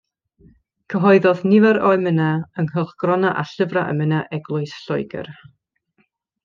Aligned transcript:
Cyhoeddodd 0.93 1.43
nifer 1.51 1.79
o 1.89 1.91
emynau 1.97 2.41
yng 2.63 2.71
nghylchgronau 2.73 3.37
a 3.43 3.47
llyfrau 3.53 3.95
emynau 3.95 4.27
Eglwys 4.39 4.77
Lloegr. 4.83 5.35